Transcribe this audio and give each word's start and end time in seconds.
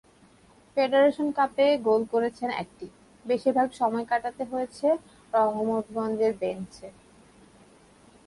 Federation 0.77 1.27
কাপে 1.31 1.65
গোল 1.87 2.01
করেছেন 2.13 2.49
একটি, 2.63 2.85
বেশিরভাগ 3.25 3.67
সময়ই 3.71 4.09
কাটাতে 4.09 4.43
হয়েছে 4.43 4.87
রহমতগঞ্জের 5.33 6.33
বেঞ্চে। 6.41 6.87